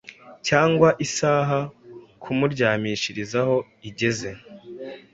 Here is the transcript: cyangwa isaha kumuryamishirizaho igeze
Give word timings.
cyangwa 0.47 0.89
isaha 1.05 1.59
kumuryamishirizaho 2.23 3.55
igeze 3.89 4.29